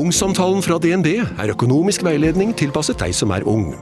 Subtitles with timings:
[0.00, 3.74] Ungsamtalen fra DNB er økonomisk veiledning tilpasset deg som er ung.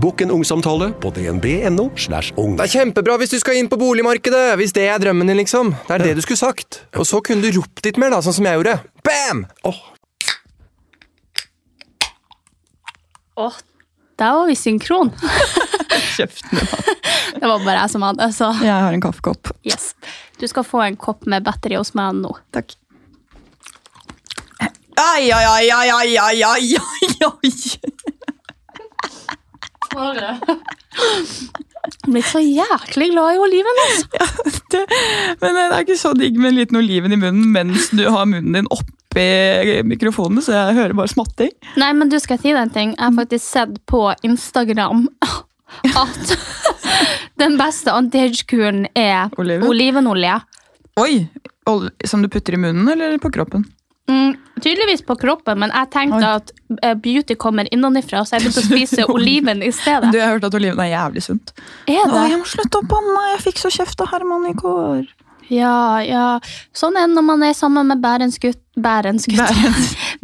[0.00, 1.90] Bokk en ungsamtale på dnb.no.
[2.00, 2.54] slash ung.
[2.56, 5.74] Det er kjempebra hvis du skal inn på boligmarkedet, hvis det er drømmen din, liksom.
[5.88, 6.80] Det er det du skulle sagt.
[6.96, 8.76] Og så kunne du ropt litt mer, da, sånn som jeg gjorde.
[9.04, 9.44] Bam!
[13.36, 13.56] Åh,
[14.16, 15.12] der var vi synkron.
[16.16, 16.56] Kjeften.
[17.36, 19.50] Det var bare jeg som hadde, så Jeg har en kaffekopp.
[19.66, 19.90] yes.
[20.40, 22.30] Du skal få en kopp med batteri hos meg nå.
[22.56, 22.72] Takk.
[24.96, 26.44] Ai, ai, ai, ai, ai, ai,
[26.80, 27.50] ai, ai.
[29.96, 30.30] Bare.
[32.06, 34.06] Blitt så jæklig glad i oliven, altså.
[34.16, 34.26] Ja,
[34.72, 34.82] det,
[35.40, 38.26] men det er ikke så digg med en liten oliven i munnen mens du har
[38.28, 41.52] munnen din oppi mikrofonen, så jeg hører bare smatting.
[41.80, 42.96] Nei, men du skal si deg ting.
[42.96, 45.06] Jeg har faktisk sett på Instagram
[46.02, 46.34] at
[47.40, 50.40] den beste antiage-kuren er olivenolje.
[51.00, 51.26] Oi!
[52.06, 53.64] Som du putter i munnen eller på kroppen?
[54.06, 56.50] Mm, tydeligvis på kroppen, men jeg tenkte at
[56.82, 60.12] eh, beauty kommer innenfra, så jeg begynte å spise oliven i stedet.
[60.14, 61.50] Du, Jeg har hørt at oliven er jævlig sunt.
[61.90, 62.24] Er Å, det?
[62.30, 63.24] jeg må slutte å banne!
[63.34, 65.06] Jeg fikk så kjeft av Herman i går.
[65.50, 66.28] Ja, ja.
[66.74, 68.58] Sånn er det når man er sammen med Bærensgutt...
[68.82, 69.46] Bærensgutta.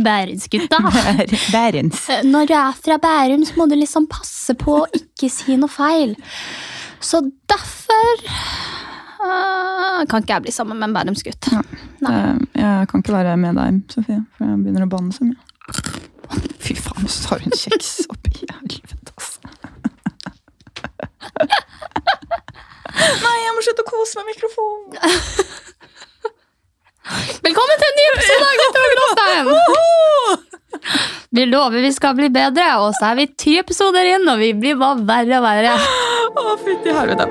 [0.02, 0.80] Bærensgutta.
[1.54, 2.00] Bærens.
[2.10, 5.54] Eh, Når du er fra Bærum, så må du liksom passe på å ikke si
[5.60, 6.16] noe feil.
[7.02, 8.26] Så derfor
[10.10, 11.42] kan ikke jeg bli sammen med en bærumsgutt.
[12.02, 12.14] Nei.
[12.18, 15.40] Eh, Jeg kan ikke være med deg, Sofie, for jeg begynner å banne så mye.
[16.64, 19.40] Fy faen, så tar hun kjeks oppi helvete, altså.
[23.22, 24.86] Nei, jeg må slutte å kose med mikrofonen.
[27.42, 29.44] Velkommen til en ny episode av Gutter og Gråstein!
[31.32, 34.50] Vi lover vi skal bli bedre, og så er vi ti episoder inn, og vi
[34.58, 35.72] blir bare verre og verre.
[36.32, 36.34] Å,
[36.64, 37.24] fytti helvete.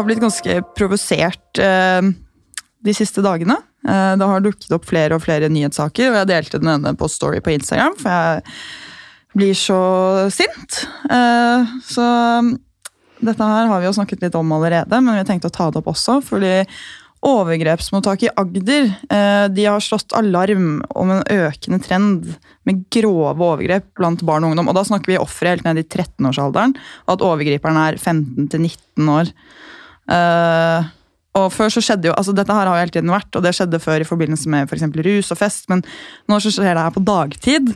[0.00, 2.00] Har blitt ganske provosert eh,
[2.80, 3.58] de siste dagene.
[3.86, 7.08] Eh, det har dukket opp flere og flere nyhetssaker, og jeg delte den ene på
[7.12, 9.82] Story på Instagram, for jeg blir så
[10.34, 10.82] sint.
[11.12, 12.06] Eh, så
[13.20, 15.82] dette her har vi jo snakket litt om allerede, men vi tenkte å ta det
[15.82, 16.56] opp også, fordi
[17.20, 18.86] overgrepsmottaket i Agder
[19.52, 22.30] de har slått alarm om en økende trend
[22.64, 24.70] med grove overgrep blant barn og ungdom.
[24.72, 26.72] Og da snakker vi ofre helt ned i 13-årsalderen,
[27.04, 29.34] og at overgriperen er 15-19 år.
[30.10, 30.88] Eh,
[31.38, 33.52] og før så skjedde jo, altså Dette her har jo hele tiden vært, og det
[33.54, 35.84] skjedde før i forbindelse med for rus og fest, men
[36.26, 37.70] nå så skjer det her på dagtid.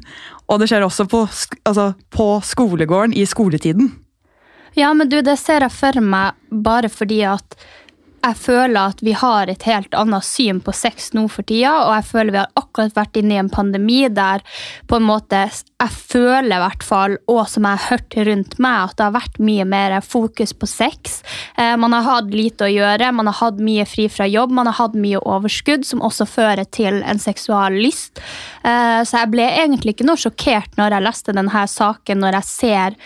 [0.50, 1.22] Og det skjer også på,
[1.62, 3.92] altså, på skolegården i skoletiden.
[4.74, 7.54] Ja, men du, det ser jeg for meg bare fordi at
[8.24, 11.92] jeg føler at vi har et helt annet syn på sex nå for tida, og
[11.98, 14.44] jeg føler vi har akkurat vært inne i en pandemi der
[14.88, 18.76] på en måte Jeg føler i hvert fall, og som jeg har hørt rundt meg,
[18.88, 21.18] at det har vært mye mer fokus på sex.
[21.60, 24.70] Eh, man har hatt lite å gjøre, man har hatt mye fri fra jobb, man
[24.70, 28.22] har hatt mye overskudd, som også fører til en seksual lyst.
[28.64, 32.52] Eh, så jeg ble egentlig ikke noe sjokkert når jeg leste denne saken, når jeg
[32.54, 33.00] ser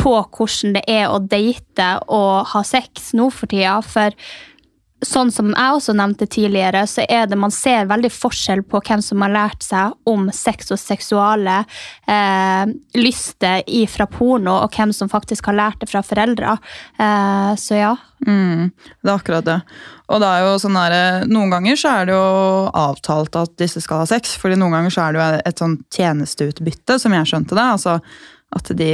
[0.00, 3.78] på hvordan det er å date og ha sex nå for tida.
[3.84, 4.16] For
[5.04, 9.02] sånn som jeg også nevnte tidligere, så er det man ser veldig forskjell på hvem
[9.04, 11.60] som har lært seg om sex og seksuale
[12.08, 16.56] eh, lyster fra porno, og hvem som faktisk har lært det fra foreldre.
[16.98, 17.94] Eh, så ja.
[18.26, 18.70] Mm,
[19.02, 19.58] det er akkurat det.
[20.12, 22.28] Og det er jo sånn der, Noen ganger så er det jo
[22.76, 25.76] avtalt at disse skal ha sex, fordi noen ganger så er det jo et sånn
[25.92, 27.66] tjenesteutbytte, som jeg skjønte det.
[27.76, 27.98] altså
[28.54, 28.90] at de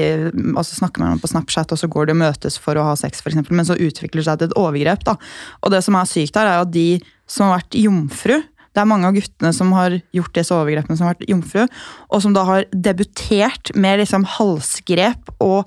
[0.57, 3.21] altså snakker man på Snapchat, og så går de og møtes for å ha sex,
[3.23, 5.05] for eksempel, men så utvikler det seg til et overgrep.
[5.07, 5.17] da.
[5.63, 8.41] Og det som er sykt her, er at de som har vært jomfru
[8.71, 11.65] Det er mange av guttene som har gjort disse overgrepene, som har vært jomfru,
[12.07, 15.67] og som da har debutert med liksom halsgrep og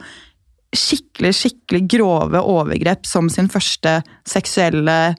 [0.71, 5.17] skikkelig, skikkelig grove overgrep som sin første seksuelle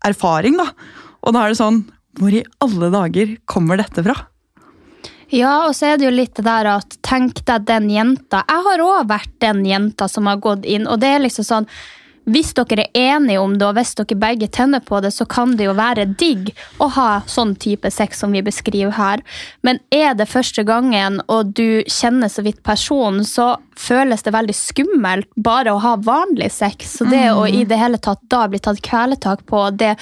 [0.00, 0.56] erfaring.
[0.56, 0.70] da.
[1.20, 1.84] Og da er det sånn
[2.18, 4.16] Hvor i alle dager kommer dette fra?
[5.30, 8.42] Ja, og så er det jo litt det der at tenk deg den jenta.
[8.48, 11.70] Jeg har òg vært den jenta som har gått inn, og det er liksom sånn
[12.30, 15.56] hvis dere er enige om det, og hvis dere begge tenner på det, så kan
[15.58, 19.24] det jo være digg å ha sånn type sex som vi beskriver her.
[19.66, 24.54] Men er det første gangen, og du kjenner så vidt personen, så føles det veldig
[24.56, 26.98] skummelt bare å ha vanlig sex.
[26.98, 29.94] Så det å i det hele tatt da bli tatt kveletak på, det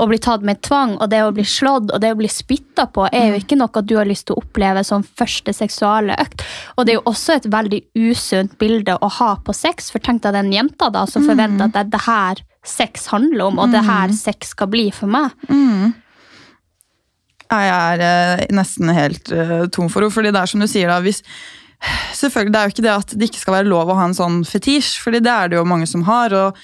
[0.00, 2.88] å bli tatt med tvang, og det å bli slått og det å bli spytta
[2.94, 6.44] på, er jo ikke noe du har lyst til å oppleve som første seksuale økt.
[6.76, 10.24] Og det er jo også et veldig usunt bilde å ha på sex, for tenk
[10.24, 13.72] deg den jenta da som forventer at det er det her sex handler om, og
[13.72, 15.36] det her sex skal bli for meg.
[17.50, 20.14] Jeg er eh, nesten helt eh, tom for henne.
[20.14, 21.24] fordi det er som du sier da, hvis,
[22.16, 24.16] Selvfølgelig, Det er jo ikke det at det ikke skal være lov å ha en
[24.16, 26.34] sånn fetisj, fordi det er det jo mange som har.
[26.34, 26.58] og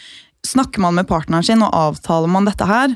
[0.47, 2.93] Snakker man med partneren sin og avtaler man dette her,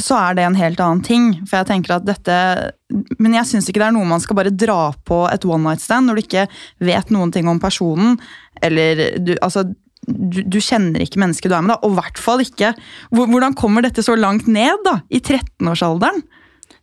[0.00, 1.26] så er det en helt annen ting.
[1.44, 2.72] For jeg tenker at dette,
[3.18, 5.84] Men jeg syns ikke det er noe man skal bare dra på et one night
[5.84, 6.48] stand når du ikke
[6.80, 8.18] vet noen ting om personen.
[8.62, 9.66] Eller du, altså,
[10.08, 12.72] du, du kjenner ikke mennesket du er med, da, og i hvert fall ikke
[13.12, 15.00] Hvordan kommer dette så langt ned, da?
[15.12, 16.24] I 13-årsalderen?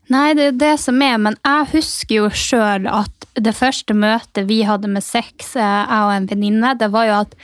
[0.10, 4.48] Nei, det er det som er, men jeg husker jo sjøl at det første møtet
[4.50, 7.36] vi hadde med sex, eh, jeg og en venninne, det var jo at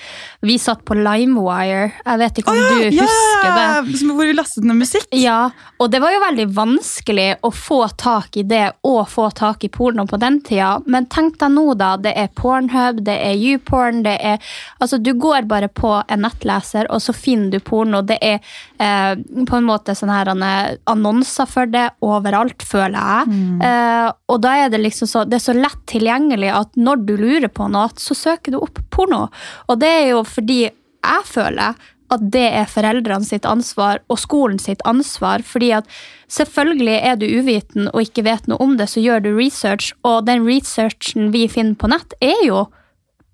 [0.44, 1.92] vi satt på LimeWire.
[2.02, 3.98] Jeg vet ikke om du husker det?
[4.00, 5.06] Som- Hvor vi lastet ned musikk?
[5.14, 9.64] Ja, og det var jo veldig vanskelig å få tak i det og få tak
[9.64, 10.82] i porno på den tida.
[10.88, 11.96] Men tenk deg nå, da.
[11.98, 14.40] Det er Pornhub, det er YouPorn, det er
[14.82, 18.02] Altså, du går bare på en nettleser, og så finner du porno.
[18.06, 18.40] Det er
[18.80, 19.16] eh,
[19.46, 23.42] på en måte sånne her eh, annonser for det overalt, føler jeg.
[23.68, 27.16] Eh, og da er det liksom så Det er så lett tilgjengelig at når du
[27.18, 29.28] lurer på noe, så søker du opp porno.
[29.68, 31.76] Og det er jo fordi jeg føler
[32.14, 35.42] at det er foreldrene sitt ansvar og skolen sitt ansvar.
[35.44, 35.86] fordi at
[36.30, 40.26] selvfølgelig er du uviten og ikke vet noe om det, så gjør du research, og
[40.28, 42.68] den researchen vi finner på nett, er jo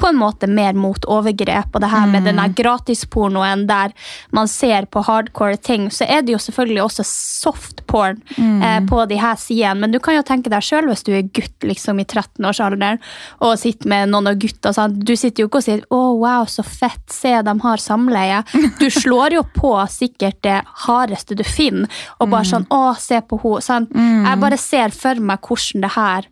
[0.02, 3.94] på en måte mer mot overgrep, og det her med den der gratispornoen der
[4.36, 8.62] man ser på hardcore ting, så er det jo selvfølgelig også softporn mm.
[8.66, 9.78] eh, på de her sidene.
[9.84, 13.02] Men du kan jo tenke deg sjøl hvis du er gutt liksom i 13-årsalderen
[13.46, 14.74] og sitter med noen av gutta.
[14.76, 15.00] Sant?
[15.06, 18.44] Du sitter jo ikke og sier 'Å, wow, så fett, se, de har samleie'.
[18.82, 21.90] Du slår jo på sikkert det hardeste du finner,
[22.20, 23.62] og bare sånn 'Å, se på henne'.
[23.62, 23.92] Sant?
[23.92, 26.28] Jeg bare ser for meg hvordan det her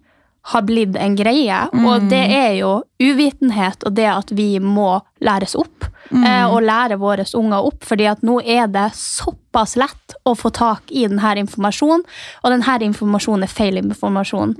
[0.50, 1.60] har blitt en greie.
[1.78, 5.90] Og det er jo uvitenhet og det at vi må læres opp.
[6.10, 6.24] Mm.
[6.50, 10.90] og lære våre unger opp, fordi at nå er det såpass lett å få tak
[10.90, 12.01] i denne informasjonen.
[12.42, 14.56] Og denne informasjonen er feil informasjon.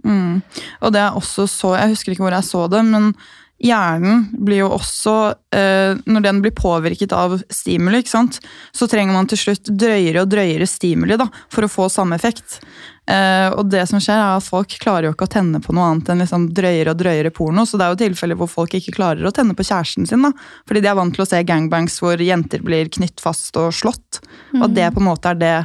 [0.83, 3.15] Og det er også så, jeg husker ikke hvor jeg så det, men
[3.59, 5.15] hjernen blir jo også,
[5.56, 10.67] eh, når den blir påvirket av stimuli, så trenger man til slutt drøyere og drøyere
[10.67, 12.59] stimuli da, for å få samme effekt.
[13.09, 15.89] Eh, og det som skjer er at folk klarer jo ikke å tenne på noe
[15.91, 18.95] annet enn liksom drøyere og drøyere porno, så det er jo tilfeller hvor folk ikke
[18.95, 20.31] klarer å tenne på kjæresten sin, da,
[20.69, 24.21] fordi de er vant til å se gangbangs hvor jenter blir knytt fast og slått,
[24.59, 25.56] og det på en måte er det,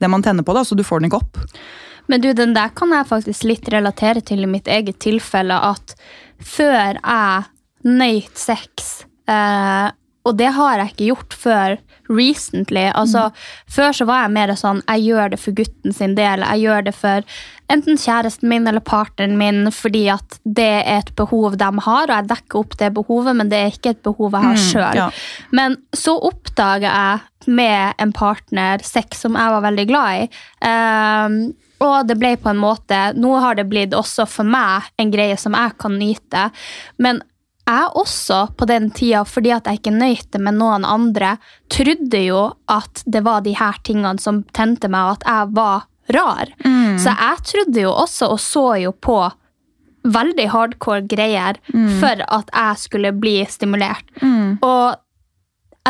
[0.00, 1.40] det man tenner på da, så du får den ikke opp.
[2.10, 5.94] Men du, den der kan jeg faktisk litt relatere til i mitt eget tilfelle, at
[6.40, 7.44] før jeg
[7.84, 8.90] nøyt sex,
[9.28, 9.90] eh,
[10.28, 11.78] og det har jeg ikke gjort før
[12.10, 12.90] recently.
[12.94, 13.30] Altså,
[13.70, 16.42] Før så var jeg mer sånn jeg gjør det for gutten sin del.
[16.42, 17.22] Jeg gjør det for
[17.70, 22.14] enten kjæresten min eller partneren min fordi at det er et behov de har, og
[22.16, 25.08] jeg dekker opp det behovet, men det er ikke et behov jeg har Mm, ja.
[25.54, 30.28] Men så oppdager jeg med en partner sex som jeg var veldig glad i.
[30.66, 31.38] Ehm,
[31.80, 35.36] og det ble på en måte Nå har det blitt også for meg en greie
[35.40, 36.50] som jeg kan nyte.
[37.00, 37.22] Men
[37.70, 41.36] jeg også, på den tida, fordi at jeg ikke nøyte med noen andre,
[41.70, 45.84] trodde jo at det var de her tingene som tente meg, og at jeg var
[46.16, 46.50] rar.
[46.98, 49.20] Så jeg trodde jo også, og så jo på
[50.02, 51.60] veldig hardcore greier
[52.00, 54.04] for at jeg skulle bli stimulert.
[54.64, 54.96] Og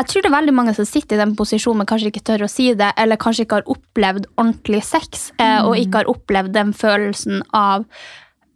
[0.01, 2.47] jeg tror det er veldig mange som sitter i den posisjonen, men kanskje ikke tør
[2.47, 6.55] å si det, eller kanskje ikke har opplevd ordentlig sex, eh, og ikke har opplevd
[6.57, 7.85] den følelsen av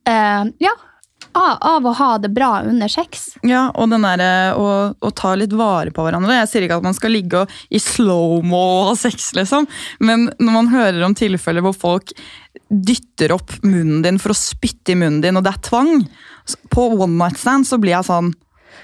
[0.10, 0.74] eh, ja,
[1.36, 3.28] av, av å ha det bra under sex.
[3.46, 6.40] Ja, og den der, eh, å, å ta litt vare på hverandre.
[6.42, 9.68] Jeg sier ikke at man skal ligge og, i slow-mo og ha sex, liksom.
[10.06, 12.16] men når man hører om tilfeller hvor folk
[12.70, 16.08] dytter opp munnen din for å spytte i munnen din, og det er tvang
[16.74, 18.32] På one night stand så blir jeg sånn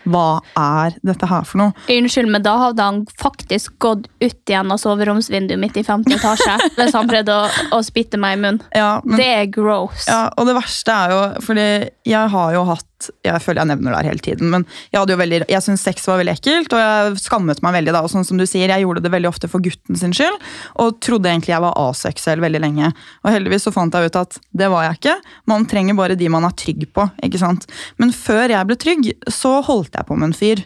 [0.10, 1.74] Hva er dette her for noe?
[1.92, 6.58] Unnskyld, men da hadde han faktisk gått ut igjen av soveromsvinduet mitt i femte etasje
[6.78, 8.62] hvis han prøvde å, å spytte meg i munnen.
[8.76, 10.08] Ja, men, Det er gross.
[10.10, 11.68] ja, og det verste er jo Fordi
[12.08, 12.88] jeg har jo hatt
[13.26, 16.22] Jeg føler jeg nevner det her hele tiden, men jeg, veldig, jeg syntes sex var
[16.22, 17.96] veldig ekkelt, og jeg skammet meg veldig.
[17.96, 20.38] da, og sånn som du sier, Jeg gjorde det veldig ofte for gutten sin skyld,
[20.84, 22.94] og trodde egentlig jeg var aseksuell veldig lenge.
[23.26, 25.18] Og heldigvis så fant jeg ut at det var jeg ikke.
[25.50, 27.10] Man trenger bare de man er trygg på.
[27.24, 27.68] ikke sant?
[27.98, 30.66] Men før jeg ble trygg, så holdt jeg på med en fyr.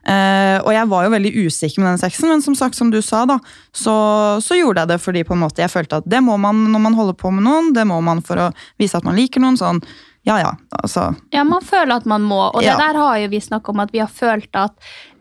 [0.00, 3.02] Uh, og jeg var jo veldig usikker med den sexen, men som sagt, som du
[3.04, 3.36] sa, da,
[3.76, 3.92] så,
[4.40, 6.82] så gjorde jeg det fordi på en måte jeg følte at det må man når
[6.86, 7.68] man holder på med noen.
[7.76, 8.46] Det må man for å
[8.80, 9.60] vise at man liker noen.
[9.60, 9.82] sånn,
[10.28, 10.50] ja ja,
[10.82, 11.14] altså.
[11.32, 12.76] Ja, man føler at man må, og Ja.
[12.76, 14.72] det der har jo vi snakka om at vi har følt at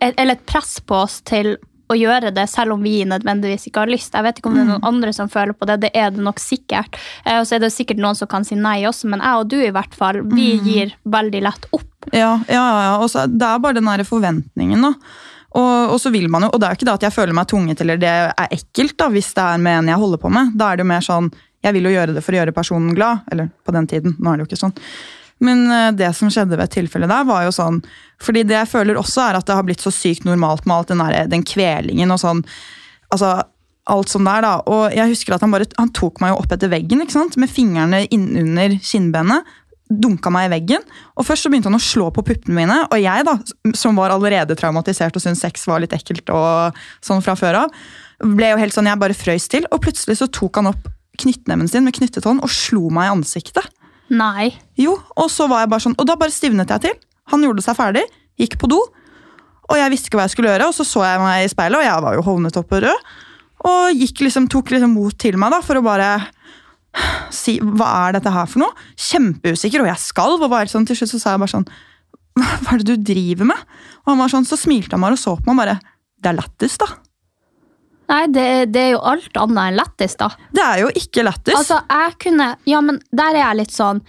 [0.01, 1.57] Eller et press på oss til
[1.89, 4.13] å gjøre det, selv om vi nødvendigvis ikke har lyst.
[4.13, 6.21] Jeg vet ikke om det er noen andre som føler på det, det er det
[6.21, 6.95] nok sikkert.
[7.25, 9.47] Eh, Og så er det sikkert noen som kan si nei også, men jeg og
[9.49, 11.87] du i hvert fall, vi gir veldig lett opp.
[12.13, 12.93] Ja, ja, ja, ja.
[13.01, 14.93] Og så, det er bare den der forventningen, da.
[15.57, 17.33] Og, og så vil man jo, og det er jo ikke det at jeg føler
[17.33, 20.29] meg tvunget, eller det er ekkelt da, hvis det er med en jeg holder på
[20.29, 20.53] med.
[20.55, 21.31] Da er det jo mer sånn
[21.65, 23.25] Jeg vil jo gjøre det for å gjøre personen glad.
[23.31, 24.15] Eller på den tiden.
[24.19, 24.75] Nå er det jo ikke sånn.
[25.43, 27.79] Men eh, det som skjedde ved et tilfelle der, var jo sånn
[28.19, 30.89] fordi det jeg føler også er at det har blitt så sykt normalt med alt
[30.91, 32.41] den, der, den kvelingen og sånn.
[33.15, 33.37] altså
[33.89, 36.51] alt sånn der da, og jeg husker at Han bare, han tok meg jo opp
[36.53, 37.39] etter veggen ikke sant?
[37.41, 39.47] med fingrene innunder kinnbenet.
[39.89, 40.83] Dunka meg i veggen.
[41.17, 42.75] og Først så begynte han å slå på puppene mine.
[42.91, 43.33] Og jeg, da,
[43.73, 47.79] som var allerede traumatisert og syntes sex var litt ekkelt, og sånn fra før av,
[48.21, 49.65] ble jo helt sånn, jeg bare frøys til.
[49.73, 53.13] Og plutselig så tok han opp knyttneven sin med knyttet hånd og slo meg i
[53.17, 53.67] ansiktet.
[54.09, 54.51] Nei.
[54.79, 56.95] Jo, og så var jeg bare sånn, og da bare stivnet jeg til.
[57.33, 58.05] Han gjorde seg ferdig,
[58.41, 58.79] gikk på do,
[59.69, 60.69] og jeg visste ikke hva jeg skulle gjøre.
[60.71, 63.11] Og så så jeg meg i speilet, og jeg var jo hovnet opp og rød.
[63.69, 66.09] Og liksom, tok liksom mot til meg da, for å bare
[67.41, 68.87] si hva er dette her for noe.
[68.97, 70.41] Kjempeusikker, og jeg skalv.
[70.41, 71.69] Og bare sånn, til slutt så sa jeg bare sånn
[72.39, 73.69] Hva er det du driver med?
[74.05, 75.77] Og han var sånn, så smilte han bare og så på meg bare
[76.17, 76.89] Det er lættis, da.
[78.09, 80.31] Nei, det, det er jo alt annet enn lættis, da.
[80.55, 81.55] Det er jo ikke lættis.
[81.55, 84.01] Altså, jeg kunne Ja, men der er jeg litt sånn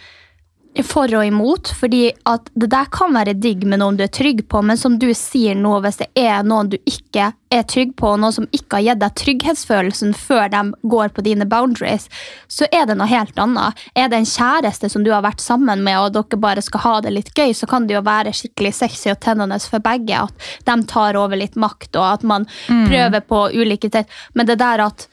[0.86, 4.44] for og imot, fordi at det der kan være digg med noen du er trygg
[4.48, 8.12] på, men som du sier nå, hvis det er noen du ikke er trygg på,
[8.12, 10.62] og noen som ikke har gitt deg trygghetsfølelsen før de
[10.94, 12.06] går på dine boundaries,
[12.46, 13.82] så er det noe helt annet.
[13.98, 16.96] Er det en kjæreste som du har vært sammen med, og dere bare skal ha
[17.04, 20.50] det litt gøy, så kan det jo være skikkelig sexy og tennende for begge, at
[20.70, 24.06] de tar over litt makt, og at man prøver på ulike ting.
[24.38, 25.10] Men det der at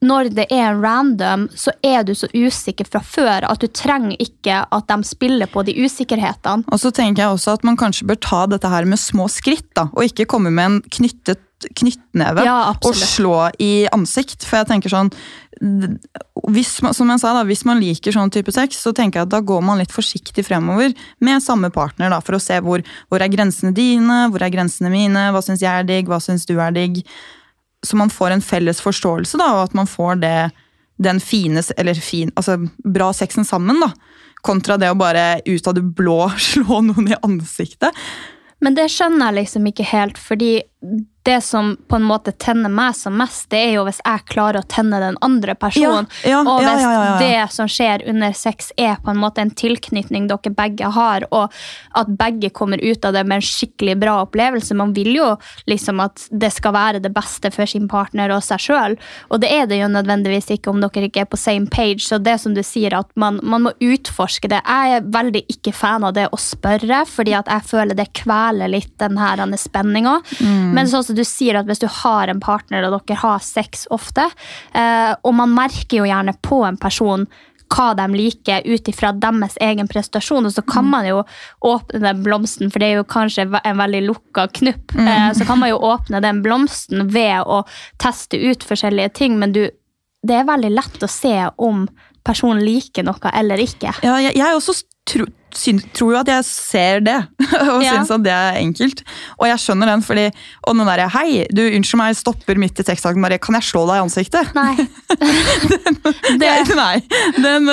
[0.00, 4.62] når det er random, så er du så usikker fra før at du trenger ikke
[4.64, 6.64] at de spiller på de usikkerhetene.
[6.72, 9.68] Og så tenker jeg også at man kanskje bør ta dette her med små skritt,
[9.76, 11.44] da, og ikke komme med en knyttet
[11.76, 14.46] knyttneve Ja, og slå i ansikt.
[14.48, 15.10] For jeg tenker sånn
[16.48, 19.28] hvis man, som jeg sa da, hvis man liker sånn type sex, så tenker jeg
[19.28, 22.80] at da går man litt forsiktig fremover med samme partner da, for å se hvor,
[23.12, 26.48] hvor er grensene dine, hvor er grensene mine, hva syns jeg er digg, hva syns
[26.48, 27.02] du er digg.
[27.86, 30.50] Så man får en felles forståelse, da, og at man får det,
[31.00, 33.80] den fine, eller fin, altså bra sexen sammen.
[33.80, 33.92] da,
[34.44, 37.96] Kontra det å bare ut av det blå slå noen i ansiktet.
[38.60, 40.52] Men det skjønner jeg liksom ikke helt, fordi
[41.22, 44.62] det som på en måte tenner meg som mest, det er jo hvis jeg klarer
[44.62, 46.08] å tenne den andre personen.
[46.24, 49.52] Ja, ja, og hvis ja, det som skjer under sex er på en måte en
[49.52, 51.52] tilknytning dere begge har, og
[52.00, 54.76] at begge kommer ut av det med en skikkelig bra opplevelse.
[54.78, 55.28] Man vil jo
[55.68, 58.96] liksom at det skal være det beste for sin partner og seg sjøl,
[59.28, 62.06] og det er det jo nødvendigvis ikke om dere ikke er på same page.
[62.06, 64.62] Så det som du sier, at man, man må utforske det.
[64.64, 68.72] Jeg er veldig ikke fan av det å spørre, fordi at jeg føler det kveler
[68.72, 70.16] litt den her spenninga.
[70.40, 73.86] Men sånn som du sier at hvis du har en partner og dere har sex
[73.92, 74.26] ofte,
[74.72, 77.28] eh, og man merker jo gjerne på en person
[77.70, 81.20] hva de liker ut ifra deres egen prestasjon, og så kan man jo
[81.66, 85.60] åpne den blomsten, for det er jo kanskje en veldig lukka knupp, eh, så kan
[85.62, 87.62] man jo åpne den blomsten ved å
[88.02, 89.68] teste ut forskjellige ting, men du,
[90.26, 91.86] det er veldig lett å se om
[92.26, 93.94] personen liker noe eller ikke.
[94.04, 94.74] Ja, jeg, jeg også
[95.08, 97.16] tro, syn, tror jo at jeg ser det,
[97.74, 97.96] og Ja.
[97.96, 99.02] syns at det er enkelt.
[99.38, 100.26] Og jeg skjønner den, fordi
[100.68, 103.86] Og den derre 'hei, du, unnskyld meg, stopper midt i tekstsaken, Marie, 'kan jeg slå
[103.88, 104.54] deg i ansiktet'?
[104.60, 104.76] Nei.
[106.38, 106.52] det,
[106.84, 107.02] Nei,
[107.40, 107.66] den,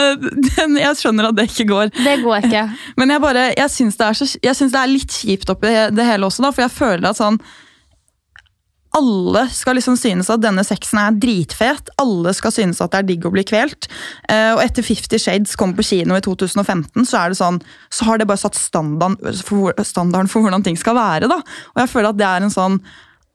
[0.56, 1.92] den, jeg skjønner at det ikke går.
[1.98, 2.64] det går ikke.
[2.98, 6.44] Men jeg bare, jeg syns det, jeg det er litt kjipt oppi det hele også,
[6.44, 7.40] da, for jeg føler at sånn
[8.98, 11.92] alle skal liksom synes at denne sexen er dritfet.
[12.02, 13.90] Alle skal synes at det er digg å bli kvelt.
[14.30, 17.60] Eh, og etter Fifty Shades kom på kino i 2015, så er det sånn,
[17.94, 21.30] så har det bare satt standarden for, standarden for hvordan ting skal være.
[21.30, 21.42] da.
[21.76, 22.82] Og jeg føler at det er en sånn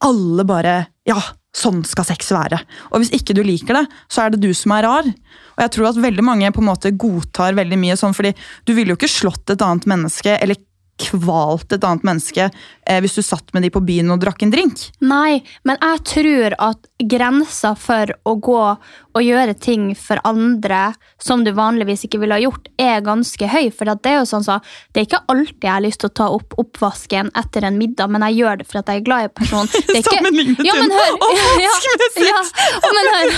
[0.03, 0.75] Alle bare
[1.07, 1.21] Ja,
[1.55, 2.59] sånn skal sex være.
[2.91, 5.07] Og hvis ikke du liker det, så er det du som er rar.
[5.07, 8.33] Og jeg tror at veldig mange på en måte godtar veldig mye sånn, fordi
[8.67, 10.59] du ville jo ikke slått et annet menneske eller
[11.01, 14.53] kvalt et annet menneske eh, hvis du satt med de på byen og drakk en
[14.53, 14.89] drink.
[15.05, 18.61] Nei, men jeg tror at grensa for å gå
[19.13, 23.69] og gjøre ting for andre som du vanligvis ikke ville ha gjort, er ganske høy.
[23.75, 24.59] For det er jo sånn så,
[24.93, 28.13] det er ikke alltid jeg har lyst til å ta opp oppvasken etter en middag,
[28.13, 29.71] men jeg gjør det for at jeg er glad i personen.
[29.93, 31.19] Er Sammenlignet ja, men hør,
[31.59, 32.23] sex.
[32.29, 32.41] ja,
[32.87, 33.37] ja, men hør.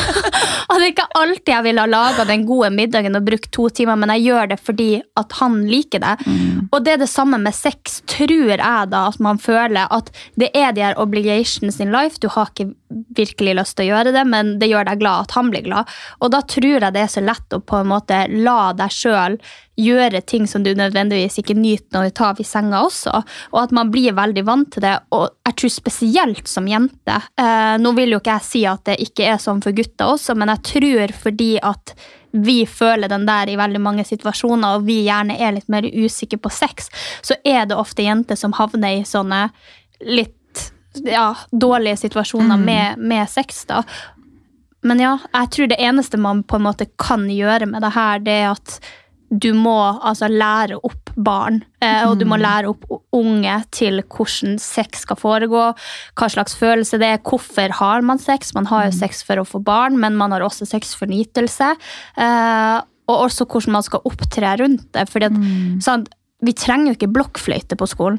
[0.75, 3.69] Og det er ikke alltid jeg ville ha laga den gode middagen og brukt to
[3.71, 4.88] timer, men jeg gjør det fordi
[5.21, 6.14] at han liker det.
[6.26, 6.64] Mm.
[6.75, 10.50] Og det er det samme med sex tror jeg da at man føler at det
[10.57, 12.19] er de her obligations in life.
[12.19, 12.73] Du har ikke
[13.14, 15.90] virkelig lyst til å gjøre det, men det gjør deg glad at han blir glad.
[16.19, 19.38] Og da tror jeg det er så lett å på en måte la deg sjøl
[19.76, 23.23] gjøre ting som du nødvendigvis ikke nyter når du tar i senga også.
[23.54, 24.95] Og at man blir veldig vant til det.
[25.14, 27.19] Og jeg tror spesielt som jente.
[27.40, 30.37] Eh, nå vil jo ikke jeg si at det ikke er sånn for gutter også,
[30.38, 31.94] men jeg tror fordi at
[32.35, 36.40] vi føler den der i veldig mange situasjoner, og vi gjerne er litt mer usikre
[36.42, 36.88] på sex,
[37.23, 39.47] så er det ofte jenter som havner i sånne
[40.02, 40.35] litt
[41.06, 42.64] ja, dårlige situasjoner Mm.
[42.64, 43.64] med, med sex.
[43.64, 43.83] da.
[44.83, 48.18] Men ja, jeg tror det eneste man på en måte kan gjøre med det her,
[48.18, 48.80] det er at
[49.40, 54.58] du må altså lære opp barn, eh, og du må lære opp unge til hvordan
[54.62, 55.66] sex skal foregå,
[56.18, 58.54] hva slags følelse det er, hvorfor har man sex.
[58.56, 61.74] Man har jo sex for å få barn, men man har også sex for nytelse.
[62.18, 65.08] Eh, og også hvordan man skal opptre rundt det.
[65.12, 65.40] fordi at,
[65.84, 66.08] sant,
[66.42, 68.18] vi trenger jo ikke blokkfløyte på skolen.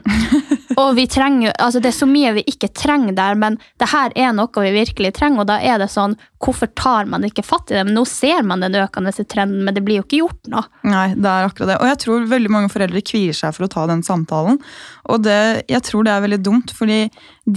[0.81, 4.11] Og vi trenger, altså Det er så mye vi ikke trenger der, men det her
[4.17, 5.43] er noe vi virkelig trenger.
[5.43, 7.85] Og da er det sånn, hvorfor tar man ikke fatt i det?
[7.87, 10.65] Men Nå ser man den økende trenden, men det blir jo ikke gjort noe.
[10.87, 11.79] Nei, det er akkurat det.
[11.79, 14.59] Og jeg tror veldig mange foreldre kvier seg for å ta den samtalen.
[15.11, 17.05] Og det, jeg tror det er veldig dumt, fordi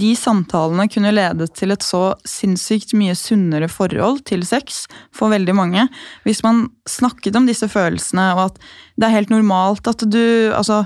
[0.01, 4.83] de samtalene kunne ledet til et så sinnssykt mye sunnere forhold til sex
[5.15, 5.87] for veldig mange.
[6.27, 8.61] Hvis man snakket om disse følelsene, og at
[8.99, 10.21] det er helt normalt at du
[10.53, 10.83] altså,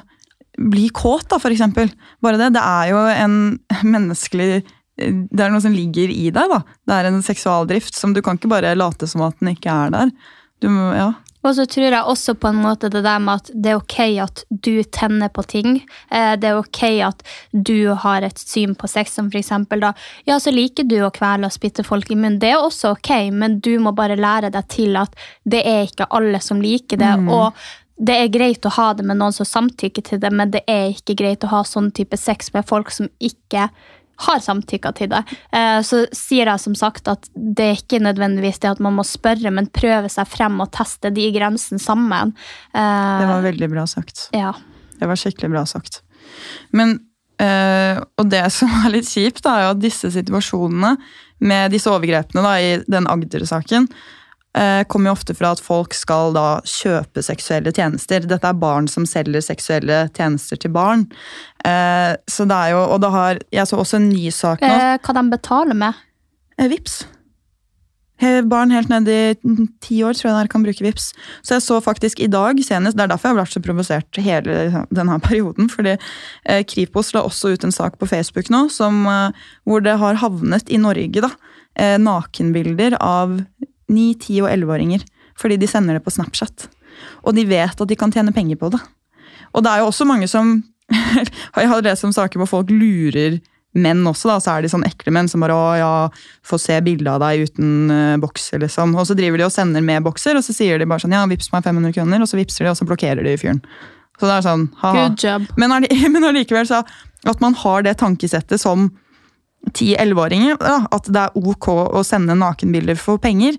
[0.56, 1.92] blir kåt, da, for eksempel.
[2.24, 2.54] Bare det.
[2.56, 3.38] Det er jo en
[3.96, 6.52] menneskelig det er noe som ligger i deg.
[6.52, 6.60] da.
[6.86, 9.94] Det er en seksualdrift som du kan ikke bare late som at den ikke er
[9.94, 10.12] der.
[10.62, 11.10] Du må, ja.
[11.44, 14.00] Og så tror jeg også på en måte det der med at det er ok
[14.24, 15.82] at du tenner på ting.
[16.12, 19.94] Eh, Det er ok at du har et syn på sex som eksempel da,
[20.26, 22.40] ja, så liker du å kvele og spytte folk i munnen.
[22.40, 26.08] Det er også ok, men du må bare lære deg til at det er ikke
[26.10, 27.14] alle som liker det.
[27.30, 27.54] og
[27.98, 30.90] det er greit å ha det med noen som samtykker til det, men det er
[30.92, 33.70] ikke greit å ha sånn type sex med folk som ikke
[34.18, 35.24] har samtykka til det.
[35.52, 39.04] Eh, Så sier jeg som sagt at det er ikke nødvendigvis det at man må
[39.04, 42.34] spørre, men prøve seg frem og teste de grensene sammen.
[42.74, 44.30] Eh, Det var veldig bra sagt.
[44.34, 44.54] ja.
[45.00, 46.02] Det var skikkelig bra sagt.
[46.72, 47.00] Men,
[47.40, 50.98] eh, og det som er litt kjipt, er jo at disse situasjonene
[51.42, 53.90] med disse overgrepene da, i den Agder-saken
[54.88, 58.28] kommer jo ofte fra at folk skal da kjøpe seksuelle tjenester.
[58.30, 61.08] Dette er barn som selger seksuelle tjenester til barn.
[61.66, 64.70] Eh, så det er jo, og det har, Jeg så også en ny sak nå.
[64.70, 66.06] Eh, Hva de betaler med.
[66.60, 67.04] Eh, Vips.
[68.48, 69.36] Barn helt ned i
[69.84, 71.10] ti år tror jeg det er kan bruke Vips.
[71.44, 74.20] Så jeg så faktisk i dag senest, det er derfor jeg har vært så provosert
[74.22, 79.02] hele denne perioden, fordi eh, Kripos la også ut en sak på Facebook nå som,
[79.10, 81.34] eh, hvor det har havnet i Norge da,
[81.76, 83.42] eh, nakenbilder av
[83.94, 85.06] 9, 10 og 11-åringer.
[85.40, 86.68] Fordi de sender det på Snapchat.
[87.24, 88.82] Og de vet at de kan tjene penger på det.
[89.54, 90.60] Og det er jo også mange som
[90.94, 93.40] Jeg har lest om saker hvor folk lurer
[93.74, 95.94] menn også, da, så er de sånn ekle menn som bare å ja,
[96.46, 98.94] få se bilde av deg uten uh, bokser, liksom.
[99.00, 101.24] Og så driver de og sender med bokser, og så sier de bare sånn ja,
[101.32, 103.64] vips meg 500 kroner, og så vipser de, og så blokkerer de fyren.
[104.20, 105.08] Så det er sånn, ha-ha.
[105.62, 105.74] Men
[106.30, 106.84] allikevel, så
[107.26, 108.92] at man har det tankesettet som
[109.72, 113.58] 10-11-åringer, da, at det er ok å sende nakenbilder for penger,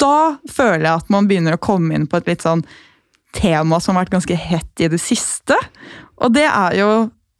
[0.00, 2.64] da føler jeg at man begynner å komme inn på et litt sånn
[3.36, 5.56] tema som har vært ganske hett i det siste.
[6.20, 6.90] Og det er jo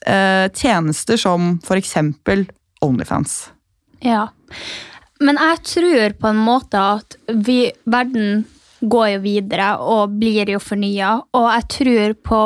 [0.07, 2.47] eh, tjenester som eksempel
[2.85, 3.51] Onlyfans.
[4.05, 4.29] Ja.
[5.21, 8.45] Men jeg tror på en måte at vi, verden
[8.81, 12.41] går jo videre og blir jo fornya, og jeg tror på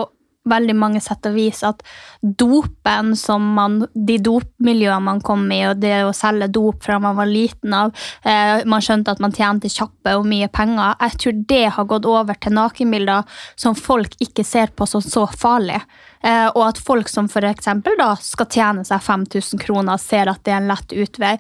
[0.49, 1.83] veldig mange sett og vis at
[2.21, 7.17] dopen som man, de dopmiljøene man kom i, og det å selge dop fra man
[7.19, 11.39] var liten av, eh, man skjønte at man tjente kjappe og mye penger, jeg tror
[11.55, 15.81] det har gått over til nakenbilder som folk ikke ser på som så farlig.
[16.25, 20.55] Eh, og at folk som for da skal tjene seg 5000 kroner, ser at det
[20.55, 21.35] er en lett utvei.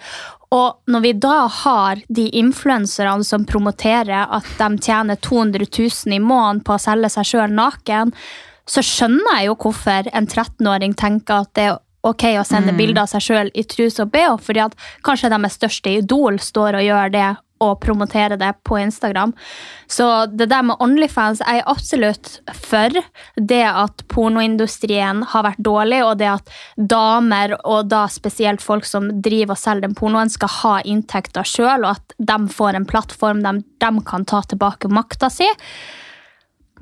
[0.54, 6.20] Og når vi da har de influenserne som promoterer at de tjener 200 000 i
[6.22, 8.12] måneden på å selge seg sjøl naken,
[8.70, 13.05] så skjønner jeg jo hvorfor en 13-åring tenker at det er ok å sende bilder
[13.05, 16.87] av seg sjøl i truse og bh, fordi at kanskje deres største idol står og
[16.87, 17.31] gjør det
[17.64, 19.33] og promoterer det på Instagram.
[19.88, 22.98] Så det der med Onlyfans er jeg absolutt for.
[23.37, 29.09] Det at pornoindustrien har vært dårlig, og det at damer, og da spesielt folk som
[29.24, 33.44] driver og selger den pornoen, skal ha inntekter sjøl, og at de får en plattform
[33.46, 35.48] der de kan ta tilbake makta si.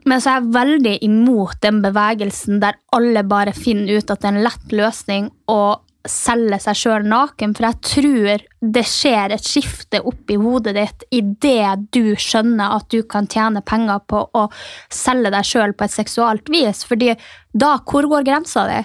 [0.09, 4.31] Men så er jeg veldig imot den bevegelsen der alle bare finner ut at det
[4.31, 5.63] er en lett løsning å
[6.09, 11.85] selge seg sjøl naken, for jeg tror det skjer et skifte oppi hodet ditt idet
[11.95, 14.49] du skjønner at du kan tjene penger på å
[14.93, 16.83] selge deg sjøl på et seksualt vis.
[16.89, 17.15] fordi
[17.53, 18.81] da, hvor går grensa di?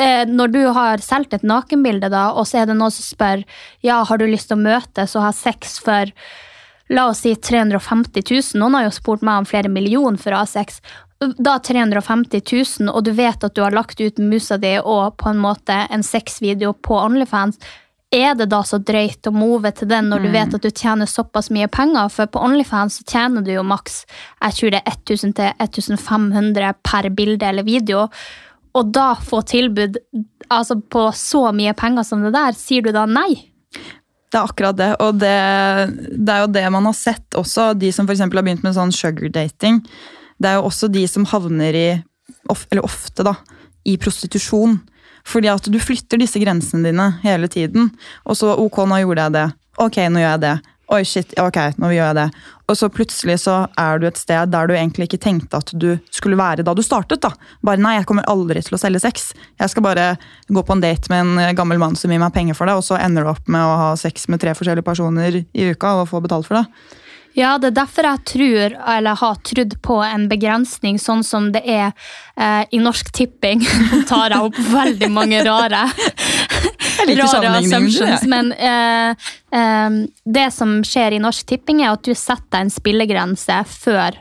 [0.00, 3.44] Eh, når du har solgt et nakenbilde, da, og så er det noen som spør
[3.84, 6.14] ja, har du lyst til å møtes og ha sex for
[6.90, 10.80] la oss si 350 000, noen har jo spurt meg om flere millioner for A6.
[11.38, 12.42] da 350
[12.80, 15.76] 000, og du vet at du har lagt ut musa di og på en måte
[15.90, 17.58] en sexvideo på Onlyfans,
[18.12, 20.32] er det da så drøyt å move til den når du Mm.
[20.32, 22.10] vet at du tjener såpass mye penger?
[22.10, 24.04] For på Onlyfans så tjener du jo maks
[24.42, 28.08] jeg tror det er 1000 til 1500 per bilde eller video.
[28.74, 29.96] Og da få tilbud
[30.50, 33.48] altså på så mye penger som det der, sier du da nei?
[34.32, 35.32] Det er akkurat det, og det,
[36.16, 37.74] det er jo det man har sett også.
[37.76, 39.82] De som eksempel har begynt med sånn sugar dating.
[40.40, 41.88] Det er jo også de som havner i,
[42.48, 43.36] eller ofte da,
[43.84, 44.78] i prostitusjon.
[45.28, 47.92] Fordi at du flytter disse grensene dine hele tiden.
[48.24, 49.44] Og så ok, nå gjorde jeg det.
[49.84, 50.54] Ok, nå gjør jeg det.
[50.90, 52.24] Oi, shit, ok, nå gjør jeg det.
[52.68, 55.94] Og så plutselig så er du et sted der du egentlig ikke tenkte at du
[56.12, 57.22] skulle være da du startet.
[57.22, 57.30] da.
[57.64, 59.30] Bare nei, jeg kommer aldri til å selge sex.
[59.60, 60.08] Jeg skal bare
[60.48, 62.84] gå på en date med en gammel mann som gir meg penger for det, og
[62.84, 66.10] så ender du opp med å ha sex med tre forskjellige personer i uka og
[66.10, 66.66] få betalt for det.
[67.32, 71.62] Ja, det er derfor jeg tror, eller har trodd på en begrensning, sånn som det
[71.64, 71.94] er
[72.36, 73.62] eh, i Norsk Tipping.
[73.88, 75.86] Nå tar jeg opp veldig mange rare,
[77.08, 78.26] rare assumptions.
[78.30, 83.62] Men eh, eh, det som skjer i Norsk Tipping, er at du setter en spillegrense
[83.68, 84.20] før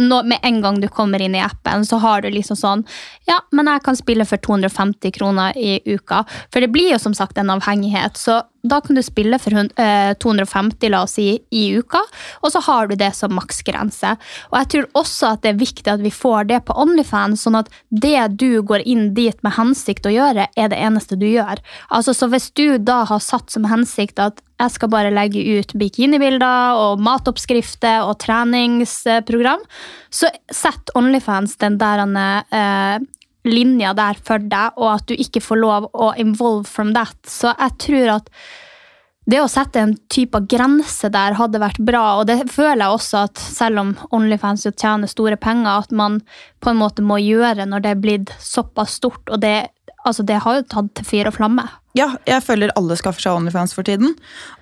[0.00, 2.84] nå, med en gang du kommer inn i appen, så har du liksom sånn
[3.28, 6.24] Ja, men jeg kan spille for 250 kroner i uka.
[6.52, 8.16] For det blir jo som sagt en avhengighet.
[8.16, 12.02] Så da kan du spille for eh, 250, la oss si, i uka,
[12.40, 14.14] og så har du det som maksgrense.
[14.50, 17.58] Og jeg tror også at det er viktig at vi får det på Onlyfans, sånn
[17.62, 21.62] at det du går inn dit med hensikt å gjøre, er det eneste du gjør.
[21.88, 25.72] Altså, Så hvis du da har satt som hensikt at jeg skal bare legge ut
[25.80, 29.62] bikinibilder og matoppskrifter og treningsprogram,
[30.12, 33.00] så sett Onlyfans den der eh,
[33.48, 37.16] linja der for deg, og at du ikke får lov å involve from that.
[37.26, 38.34] Så jeg tror at
[39.30, 42.96] det å sette en type av grense der hadde vært bra, og det føler jeg
[42.96, 46.20] også at selv om Onlyfans jo tjener store penger, at man
[46.60, 49.70] på en måte må gjøre når det er blitt såpass stort, og det,
[50.04, 51.68] altså det har jo tatt til fyr og flamme.
[51.98, 54.12] Ja, jeg føler alle skaffer seg Onlyfans for tiden.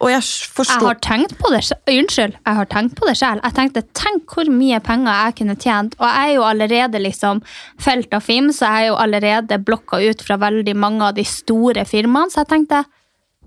[0.01, 1.61] Og jeg forstår Jeg har tenkt på det.
[1.93, 3.43] Unnskyld, jeg har tenkt på det selv.
[3.45, 5.97] Jeg tenkte, tenk hvor mye penger jeg kunne tjent.
[6.01, 7.43] Og jeg er jo allerede liksom
[7.85, 11.27] felt av film, så jeg er jo allerede blokka ut fra veldig mange av de
[11.29, 12.33] store firmaene.
[12.33, 12.87] Så jeg tenkte,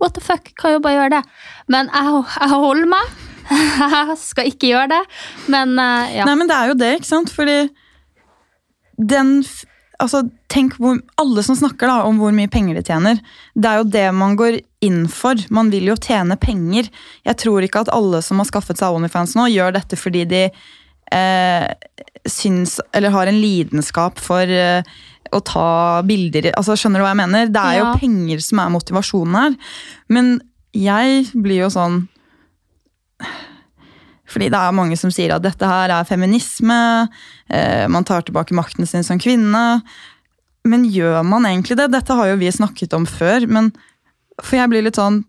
[0.02, 1.24] what the fuck, kan jo bare gjøre det.
[1.72, 3.20] Men jeg, jeg holder meg.
[3.52, 5.02] Jeg skal ikke gjøre det.
[5.52, 6.24] Men uh, ja.
[6.24, 7.34] Nei, men det er jo det, ikke sant?
[7.34, 7.58] Fordi
[8.96, 9.42] den
[10.02, 13.20] Altså, tenk hvor Alle som snakker da om hvor mye penger de tjener,
[13.54, 15.38] det er jo det man går inn for.
[15.54, 16.90] Man vil jo tjene penger.
[17.28, 20.42] Jeg tror ikke at alle som har skaffet seg Onlyfans nå, gjør dette fordi de
[20.50, 21.68] eh,
[22.26, 24.82] syns Eller har en lidenskap for eh,
[25.32, 27.52] å ta bilder altså Skjønner du hva jeg mener?
[27.52, 27.84] Det er Ja.
[27.94, 29.56] jo penger som er motivasjonen her.
[30.10, 30.42] Men
[30.74, 32.08] jeg blir jo sånn
[34.32, 37.10] fordi det er mange som sier at dette her er feminisme,
[37.52, 39.82] eh, man tar tilbake makten sin som kvinne.
[40.64, 41.90] Men gjør man egentlig det?
[41.92, 43.48] Dette har jo vi snakket om før.
[43.50, 43.74] men
[44.42, 45.26] For jeg blir litt sånn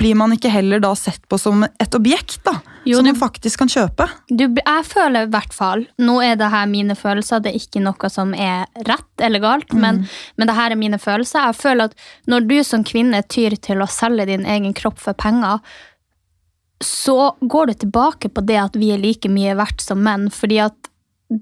[0.00, 2.56] Blir man ikke heller da sett på som et objekt, da?
[2.84, 4.08] Jo, som du, man faktisk kan kjøpe?
[4.28, 7.82] Du, jeg føler i hvert fall Nå er det her mine følelser, det er ikke
[7.84, 10.02] noe som er rett eller galt, men,
[10.36, 11.46] men det her er mine følelser.
[11.46, 15.16] Jeg føler at når du som kvinne tyr til å selge din egen kropp for
[15.16, 15.62] penger,
[16.84, 20.58] så går du tilbake på det at vi er like mye verdt som menn, fordi
[20.66, 20.90] at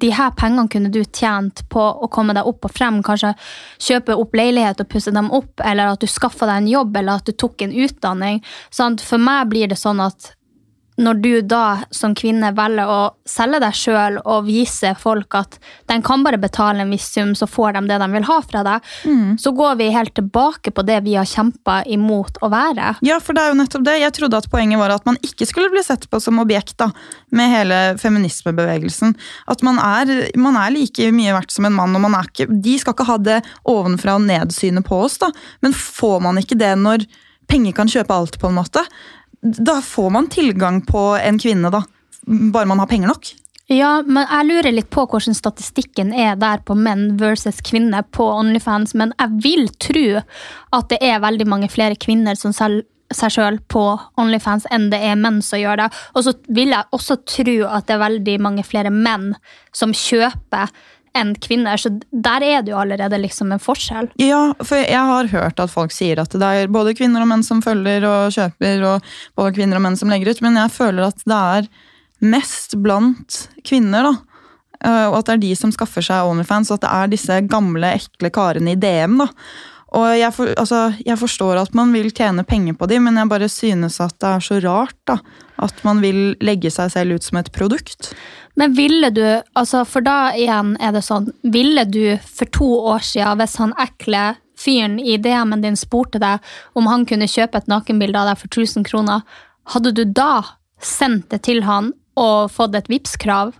[0.00, 3.34] de her pengene kunne du tjent på å komme deg opp og frem, kanskje
[3.82, 7.20] kjøpe opp leilighet og pusse dem opp, eller at du skaffa deg en jobb, eller
[7.20, 8.40] at du tok en utdanning.
[8.72, 9.04] Sant?
[9.04, 10.32] For meg blir det sånn at
[11.02, 15.58] når du da som kvinne velger å selge deg sjøl og vise folk at
[15.90, 18.62] de kan bare betale en viss sum, så får de det de vil ha fra
[18.66, 18.90] deg,
[19.40, 22.94] så går vi helt tilbake på det vi har kjempa imot å være.
[23.06, 23.98] Ja, for det er jo nettopp det.
[24.02, 26.90] Jeg trodde at poenget var at man ikke skulle bli sett på som objekt da,
[27.34, 29.16] med hele feminismebevegelsen.
[29.52, 32.48] At man er, man er like mye verdt som en mann, og man er ikke,
[32.52, 35.18] de skal ikke ha det ovenfra og ned-synet på oss.
[35.22, 35.32] da.
[35.64, 37.06] Men får man ikke det når
[37.50, 38.84] penger kan kjøpe alt, på en måte,
[39.42, 41.82] da får man tilgang på en kvinne, da.
[42.26, 43.32] Bare man har penger nok.
[43.72, 48.26] Ja, men jeg lurer litt på hvordan statistikken er der på menn versus kvinner på
[48.26, 50.06] Onlyfans, men jeg vil tro
[50.76, 53.82] at det er veldig mange flere kvinner som selger seg sjøl på
[54.20, 55.88] Onlyfans enn det er menn som gjør det.
[56.16, 59.34] Og så vil jeg også tro at det er veldig mange flere menn
[59.76, 60.72] som kjøper
[61.18, 64.08] enn kvinner, så der er det jo allerede liksom en forskjell.
[64.22, 67.44] Ja, for jeg har hørt at folk sier at det er både kvinner og menn
[67.46, 71.08] som følger og kjøper, og både kvinner og menn som legger ut, men jeg føler
[71.10, 71.68] at det er
[72.22, 74.14] mest blant kvinner, da.
[74.82, 77.40] Eh, Og at det er de som skaffer seg Onlyfans, og at det er disse
[77.50, 79.18] gamle, ekle karene i DM.
[79.18, 79.28] da.
[79.92, 83.28] Og jeg, for, altså, jeg forstår at man vil tjene penger på dem, men jeg
[83.28, 85.18] bare synes at det er så rart da,
[85.60, 88.12] at man vil legge seg selv ut som et produkt.
[88.58, 89.24] Men ville du,
[89.58, 93.74] altså for da igjen er det sånn, ville du for to år siden, hvis han
[93.80, 94.24] ekle
[94.62, 96.42] fyren i DM-en din spurte deg
[96.78, 99.24] om han kunne kjøpe et nakenbilde av deg for 1000 kroner,
[99.72, 100.44] hadde du da
[100.82, 103.54] sendt det til han og fått et Vipps-krav?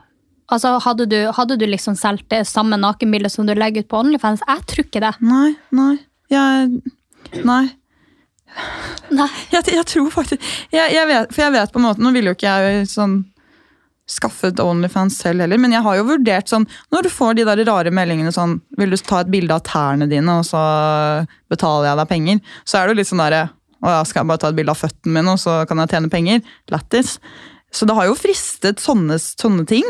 [0.52, 4.02] Altså, hadde du, hadde du liksom solgt det samme nakenbildet som du legger ut på
[4.02, 4.42] OnlyFans?
[4.44, 5.12] Jeg tror ikke det.
[5.24, 5.94] Nei, nei,
[6.32, 6.82] jeg,
[7.48, 7.64] nei.
[9.12, 9.28] Nei.
[9.52, 12.32] Jeg, jeg tror faktisk jeg, jeg vet, For jeg vet på en måte Nå ville
[12.32, 13.20] jo ikke jeg sånn
[14.12, 17.62] skaffet Onlyfans selv heller, men jeg har jo vurdert sånn Når du får de der
[17.68, 20.62] rare meldingene sånn Vil du ta et bilde av tærne dine, og så
[21.52, 22.42] betaler jeg deg penger?
[22.64, 23.44] Så er det jo litt sånn derre
[23.82, 25.94] Å ja, skal jeg bare ta et bilde av føttene mine, og så kan jeg
[25.94, 26.42] tjene penger?
[26.70, 27.16] Lættis.
[27.72, 29.86] Så det har jo fristet sånne, sånne ting.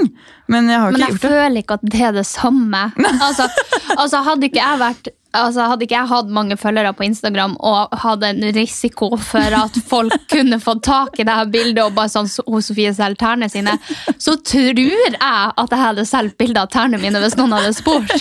[0.48, 1.32] Men jeg har jo ikke gjort det.
[1.32, 2.82] føler ikke at det er det samme.
[3.26, 3.48] Altså,
[3.96, 7.94] altså hadde ikke jeg vært Altså, hadde ikke jeg hatt mange følgere på Instagram og
[8.02, 12.12] hadde en risiko for at folk kunne få tak i det her bildet og bare
[12.12, 13.78] sånn hos Sofie selger tærne sine,
[14.20, 18.12] så tror jeg at jeg hadde solgt bilde av tærne mine hvis noen hadde spurt.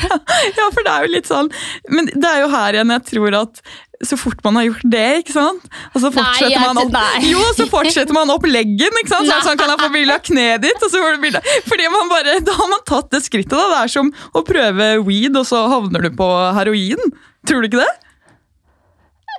[0.57, 1.47] Ja, for det er jo litt sånn
[1.91, 3.61] Men det er jo her igjen jeg tror at
[4.07, 5.65] så fort man har gjort det, ikke sant?
[5.93, 7.21] Og så fortsetter jeg man opp nei.
[7.29, 9.31] Jo, så fortsetter man opp leggen, ikke sant?
[9.45, 12.11] Sånn, kan jeg få bilde av kneet ditt, og så får du bilde Fordi man
[12.11, 13.67] bare, Da har man tatt det skrittet, da.
[13.75, 17.13] Det er som å prøve weed, og så havner du på heroin.
[17.47, 17.91] Tror du ikke det?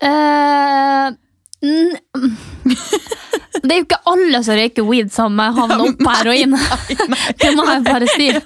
[0.03, 1.13] Eh,
[1.63, 1.97] n-
[3.63, 6.57] det er jo ikke alle som røyker weed som havner opp på heroin.
[7.43, 8.29] Det må jeg bare si.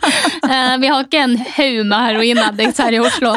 [0.46, 3.32] Eh, vi har ikke en haug med heroinaddicts her i Oslo.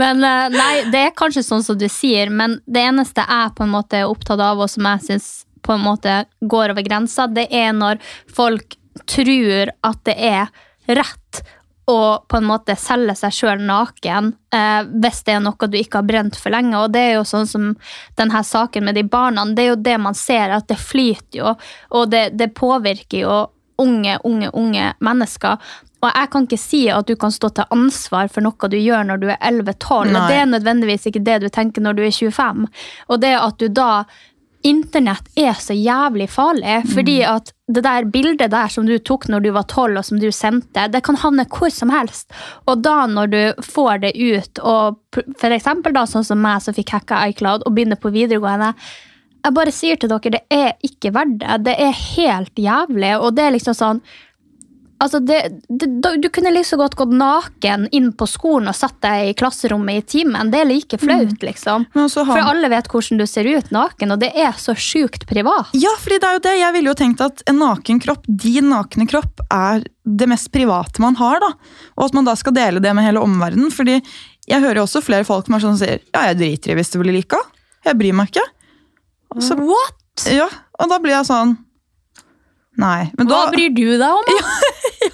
[0.00, 3.62] Men eh, nei, det er kanskje sånn som du sier, men det eneste jeg på
[3.66, 5.28] en måte er opptatt av, og som jeg syns
[5.62, 6.16] på en måte
[6.50, 8.00] går over grensa, det er når
[8.34, 8.74] folk
[9.08, 10.50] tror at det er
[10.98, 11.44] rett
[11.90, 15.98] å på en måte selge seg sjøl naken eh, hvis det er noe du ikke
[15.98, 16.76] har brent for lenge.
[16.78, 17.72] Og det er jo sånn som
[18.18, 19.46] denne saken med de barna.
[19.50, 21.56] Det er jo det man ser, at det flyter jo,
[21.90, 23.40] og det, det påvirker jo
[23.82, 25.72] unge, unge, unge mennesker.
[26.02, 29.06] Og jeg kan ikke si at du kan stå til ansvar for noe du gjør
[29.06, 30.10] når du er 11-12.
[30.10, 30.24] Nei.
[30.30, 32.66] Det er nødvendigvis ikke det du tenker når du er 25.
[33.08, 33.90] Og det at du da
[34.62, 39.44] Internett er så jævlig farlig, fordi at det der bildet der som du tok når
[39.44, 42.30] du var tolv, og som du sendte, det kan havne hvor som helst.
[42.70, 46.94] Og da når du får det ut, og eksempel da sånn som meg som fikk
[46.98, 48.72] hacka iCloud og begynner på videregående,
[49.42, 51.56] jeg bare sier til dere, det er ikke verdt det.
[51.66, 54.02] Det er helt jævlig, og det er liksom sånn
[55.02, 55.88] Altså det, det,
[56.22, 59.98] du kunne like så godt gått naken inn på skolen og satt deg i klasserommet
[59.98, 60.52] i timen.
[60.52, 61.86] Det er like flaut, liksom.
[61.96, 65.26] Men har- For alle vet hvordan du ser ut naken, og det er så sjukt
[65.26, 65.72] privat.
[65.74, 66.54] Ja, fordi det er jo det.
[66.60, 71.02] Jeg ville jo tenkt at en naken kropp, din nakne kropp, er det mest private
[71.02, 71.40] man har.
[71.42, 71.50] da.
[71.98, 73.72] Og at man da skal dele det med hele omverdenen.
[73.74, 73.98] fordi
[74.46, 76.90] jeg hører jo også flere folk som er sånn, sier ja, jeg driter i hvis
[76.94, 77.38] du blir lika.
[77.84, 78.46] Jeg bryr meg ikke.
[79.40, 80.26] Så, What?
[80.30, 81.56] ja, og da blir jeg sånn
[82.80, 83.10] Nei.
[83.18, 84.28] Men da, Hva bryr du deg om?
[85.06, 85.12] ja,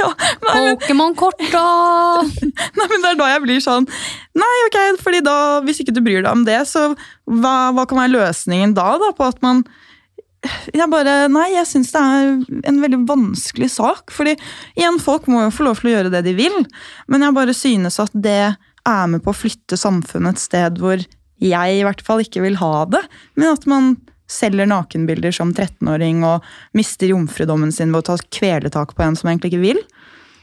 [0.00, 0.08] ja.
[0.44, 2.28] men, Pokémon-kort og
[2.78, 3.88] nei, men det er da jeg blir sånn
[4.38, 8.02] Nei, ok, fordi da, hvis ikke du bryr deg om det, så hva, hva kan
[8.02, 9.12] være løsningen da, da?
[9.16, 9.64] På at man
[10.70, 12.28] jeg bare, Nei, jeg syns det er
[12.70, 14.12] en veldig vanskelig sak.
[14.14, 14.36] fordi
[14.78, 16.60] igjen, folk må jo få lov til å gjøre det de vil,
[17.10, 18.54] men jeg bare synes at det
[18.88, 21.02] er med på å flytte samfunnet et sted hvor
[21.42, 23.02] jeg i hvert fall ikke vil ha det.
[23.38, 23.96] Men at man
[24.28, 26.44] selger nakenbilder som 13-åring og
[26.76, 29.80] mister jomfrudommen sin ved å ta kveletak på en som egentlig ikke vil.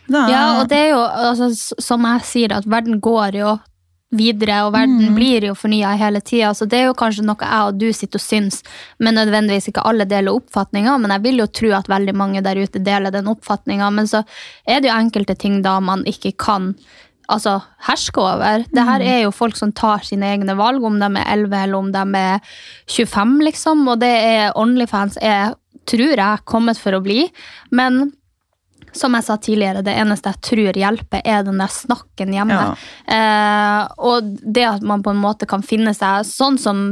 [0.05, 1.49] Er, Ja, og det er jo, altså,
[1.81, 3.55] som jeg sier, at verden går jo
[4.15, 6.53] videre, og verden blir jo fornya hele tida.
[6.55, 8.61] Så det er jo kanskje noe jeg og du sitter og syns,
[9.01, 10.97] men nødvendigvis ikke alle deler oppfatninga.
[11.01, 13.89] Men jeg vil jo tro at veldig mange der ute deler den oppfatninga.
[13.97, 14.23] Men så
[14.67, 16.73] er det jo enkelte ting da man ikke kan
[17.31, 18.65] altså, herske over.
[18.71, 21.77] Det her er jo folk som tar sine egne valg, om de er 11 eller
[21.77, 22.57] om de er
[22.91, 23.87] 25, liksom.
[23.91, 25.55] Og det er Onlyfans er,
[25.89, 27.25] tror jeg, kommet for å bli.
[27.75, 28.07] Men
[28.95, 32.61] som jeg sa tidligere, det eneste jeg tror hjelper, er den der snakken hjemme.
[32.61, 33.17] Ja.
[33.17, 36.85] Eh, og det at man på en måte kan finne seg sånn som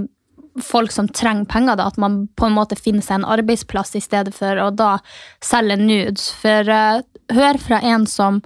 [0.62, 4.04] folk som trenger penger, da, at man på en måte finner seg en arbeidsplass i
[4.04, 4.98] stedet for å da
[5.44, 6.30] selge nudes.
[6.42, 8.44] For eh, hør fra en som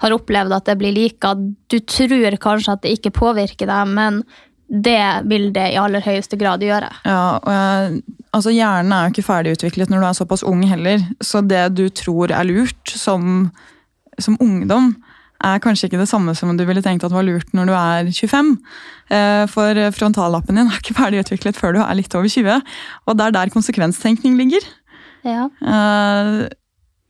[0.00, 1.34] har opplevd at det blir lika.
[1.70, 4.22] Du tror kanskje at det ikke påvirker deg, men
[4.70, 6.88] det vil det i aller høyeste grad gjøre.
[7.04, 8.02] Ja, og jeg,
[8.36, 11.02] altså Hjernen er jo ikke ferdigutviklet når du er såpass ung heller.
[11.20, 13.50] Så det du tror er lurt som,
[14.22, 14.92] som ungdom,
[15.40, 18.10] er kanskje ikke det samme som du ville tenkt at var lurt når du er
[18.12, 18.50] 25.
[19.10, 22.60] Eh, For frontallappen din er ikke ferdigutviklet før du er litt over 20.
[23.08, 24.68] Og det er der konsekvenstenkning ligger.
[25.26, 25.48] Ja.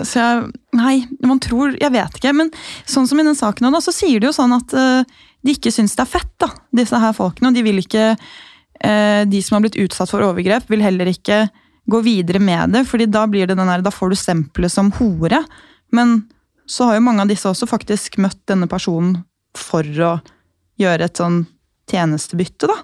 [0.00, 2.32] Eh, Så jeg Nei, man tror Jeg vet ikke.
[2.36, 2.52] Men
[2.86, 5.02] sånn som i den saken, nå, da, så sier de jo sånn at uh,
[5.42, 7.50] de ikke syns det er fett, da, disse her folkene.
[7.50, 11.48] Og de vil ikke uh, De som har blitt utsatt for overgrep, vil heller ikke
[11.90, 14.92] gå videre med det, fordi da blir det den der, da får du stempelet som
[15.00, 15.42] hore.
[15.90, 16.20] Men
[16.70, 19.24] så har jo mange av disse også faktisk møtt denne personen
[19.58, 20.12] for å
[20.78, 21.42] gjøre et sånn
[21.90, 22.78] tjenestebytte, da.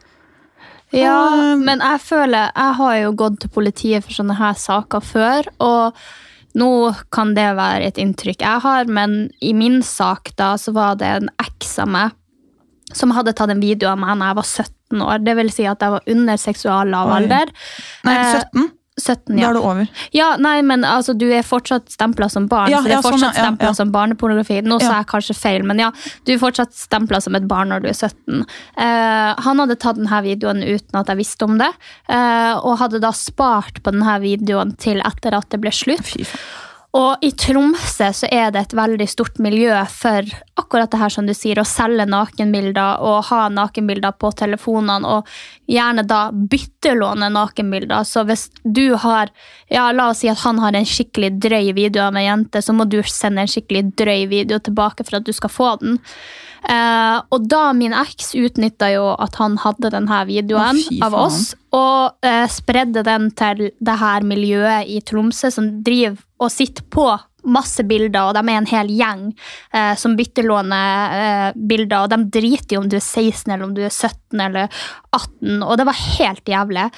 [0.94, 5.02] Ja, Um, men jeg føler Jeg har jo gått til politiet for sånne her saker
[5.02, 5.96] før, og
[6.56, 6.70] nå
[7.12, 11.10] kan det være et inntrykk jeg har, men i min sak da, så var det
[11.18, 12.14] en eks av meg
[12.94, 15.22] som hadde tatt en video av meg da jeg var 17 år.
[15.26, 17.50] Det vil si at jeg var under seksuallavalder.
[18.06, 18.14] Nei,
[18.62, 19.36] Eh, 17?
[19.38, 19.46] ja.
[19.46, 19.88] Da er det over.
[20.16, 23.02] Ja, nei, men altså, du er fortsatt stempla som barn, Ja, så det er ja,
[23.04, 24.60] fortsatt sånn, stempla som barnepornografi.
[24.64, 25.90] Nå sa jeg kanskje feil, men ja,
[26.24, 28.44] du er fortsatt stempla som et barn når du er 17.
[28.86, 31.72] Eh, han hadde tatt denne videoen uten at jeg visste om det,
[32.08, 36.06] eh, og hadde da spart på denne videoen til etter at det ble slutt.
[36.06, 36.46] Fy faen.
[36.96, 40.24] Og i Tromsø så er det et veldig stort miljø for
[40.56, 45.28] akkurat det her som du sier, å selge nakenbilder og ha nakenbilder på telefonene, og
[45.68, 48.06] gjerne da byttelåne nakenbilder.
[48.08, 49.32] Så hvis du har,
[49.72, 52.72] ja la oss si at han har en skikkelig drøy video av en jente, så
[52.72, 56.00] må du sende en skikkelig drøy video tilbake for at du skal få den.
[56.66, 61.52] Eh, og da min eks utnytta jo at han hadde denne videoen oh, av oss,
[61.76, 67.06] og eh, spredde den til det her miljøet i Tromsø som driver og sitter på
[67.46, 72.40] masse bilder, og de er en hel gjeng eh, som byttelåner eh, bilder, og de
[72.40, 74.82] driter i om du er 16 eller om du er 17 eller
[75.14, 76.90] 18, og det var helt jævlig.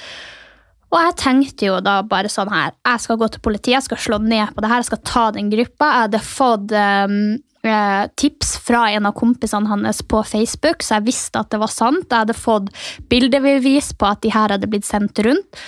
[0.89, 4.01] Og jeg tenkte jo da bare sånn her, jeg skal gå til politiet, jeg skal
[4.01, 5.91] slå ned på det her, jeg skal ta den gruppa.
[5.91, 7.13] Jeg hadde fått eh,
[7.59, 12.05] tips fra en av kompisene hans på Facebook, så jeg visste at det var sant.
[12.07, 12.69] Jeg hadde fått
[13.11, 15.59] bildebevis på at de her hadde blitt sendt rundt.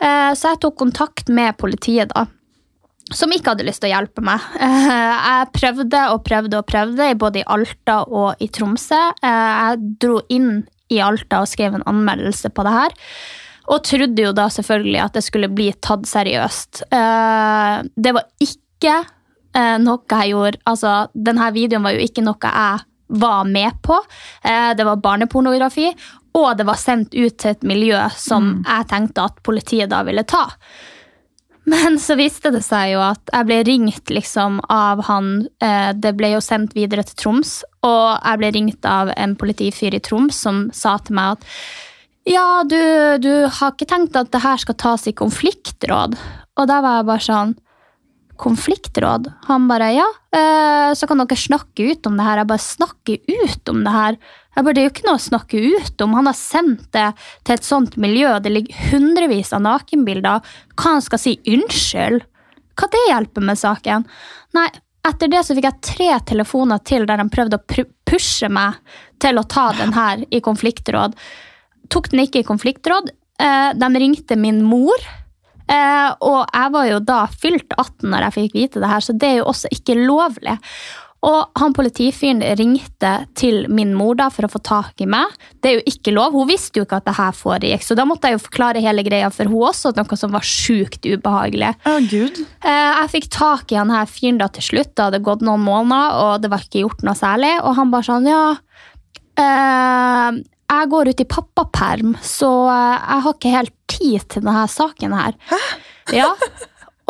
[0.00, 2.24] Eh, så jeg tok kontakt med politiet da,
[3.12, 4.46] som ikke hadde lyst til å hjelpe meg.
[4.56, 4.88] Eh,
[5.28, 9.02] jeg prøvde og prøvde og prøvde, både i Alta og i Tromsø.
[9.20, 12.98] Eh, jeg dro inn i Alta og skrev en anmeldelse på det her.
[13.70, 16.84] Og trodde jo da selvfølgelig at det skulle bli tatt seriøst.
[16.90, 18.96] Eh, det var ikke
[19.56, 23.96] eh, noe jeg gjorde Altså, denne videoen var jo ikke noe jeg var med på.
[24.46, 25.88] Eh, det var barnepornografi,
[26.38, 30.22] og det var sendt ut til et miljø som jeg tenkte at politiet da ville
[30.22, 30.46] ta.
[31.70, 36.14] Men så viste det seg jo at jeg ble ringt liksom av han eh, Det
[36.16, 40.40] ble jo sendt videre til Troms, og jeg ble ringt av en politifyr i Troms
[40.46, 41.48] som sa til meg at
[42.28, 42.76] ja, du,
[43.22, 46.18] du har ikke tenkt at det her skal tas i konfliktråd?
[46.60, 47.54] Og da var jeg bare sånn
[48.40, 49.28] Konfliktråd?
[49.50, 52.40] Han bare ja, eh, så kan dere snakke ut om det her.
[52.40, 54.16] Jeg bare snakker ut om det her.
[54.56, 56.14] Jeg bare, Det er jo ikke noe å snakke ut om.
[56.16, 57.06] Han har sendt det
[57.44, 60.40] til et sånt miljø, det ligger hundrevis av nakenbilder.
[60.74, 62.24] Hva han skal si unnskyld?
[62.80, 64.08] Hva det hjelper med saken?
[64.56, 64.68] Nei,
[65.06, 68.80] etter det så fikk jeg tre telefoner til der han prøvde å pushe meg
[69.20, 71.16] til å ta den her i konfliktråd.
[71.92, 73.12] Tok den ikke i konfliktråd.
[73.40, 75.08] Eh, de ringte min mor.
[75.70, 79.14] Eh, og jeg var jo da fylt 18 når jeg fikk vite det her, så
[79.14, 80.56] det er jo også ikke lovlig.
[81.20, 85.28] Og han politifyren ringte til min mor da for å få tak i meg.
[85.60, 86.32] Det er jo ikke lov.
[86.32, 89.04] Hun visste jo ikke at det her foregikk, så da måtte jeg jo forklare hele
[89.04, 91.74] greia for hun også, noe som var sjukt ubehagelig.
[91.84, 92.40] Å, gud.
[92.64, 94.94] Eh, Jeg fikk tak i han her fyren da til slutt.
[94.96, 97.52] Det hadde gått noen måneder, og det var ikke gjort noe særlig.
[97.68, 98.42] Og han bare sånn, ja
[99.36, 104.66] eh, Jeg går ut i pappaperm, så eh, jeg har ikke helt tid til denne
[104.70, 105.40] saken her.
[106.14, 106.28] Ja.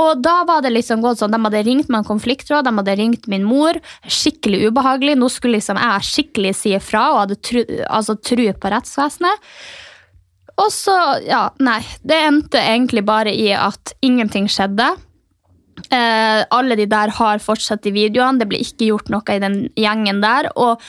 [0.01, 2.97] Og da var det liksom gått sånn, De hadde ringt meg en konfliktråd, de hadde
[2.97, 3.77] ringt min mor.
[4.09, 5.19] Skikkelig ubehagelig.
[5.21, 9.47] Nå skulle liksom jeg skikkelig si ifra og hadde tru, altså, tru på rettsvesenet.
[10.61, 11.81] Og så, ja, nei.
[12.05, 14.89] Det endte egentlig bare i at ingenting skjedde.
[15.89, 18.41] Eh, alle de der har fortsatt i videoene.
[18.41, 20.51] Det ble ikke gjort noe i den gjengen der.
[20.61, 20.83] Og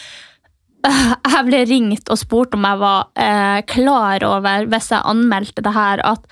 [1.33, 5.75] jeg ble ringt og spurt om jeg var eh, klar over, hvis jeg anmeldte det
[5.75, 6.25] her, at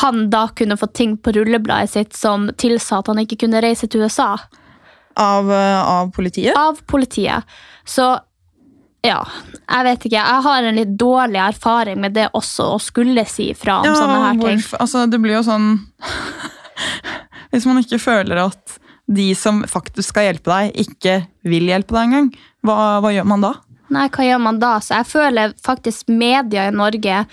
[0.00, 3.88] han da kunne få ting på rullebladet sitt som tilsa at han ikke kunne reise
[3.90, 4.36] til USA.
[5.18, 6.54] Av, eh, av politiet?
[6.56, 7.56] Av politiet.
[7.84, 8.12] Så
[9.02, 9.20] ja,
[9.64, 10.20] jeg vet ikke.
[10.20, 14.20] Jeg har en litt dårlig erfaring med det også, å skulle si fra om sånne
[14.26, 14.44] her ting.
[14.44, 15.72] Wolf, altså, det blir jo sånn
[17.50, 18.76] Hvis man ikke føler at
[19.10, 21.16] de som faktisk skal hjelpe deg, ikke
[21.50, 22.28] vil hjelpe deg engang,
[22.62, 23.50] hva, hva gjør man da?
[23.90, 24.76] Nei, hva gjør man da?
[24.82, 27.24] Så jeg føler faktisk media i Norge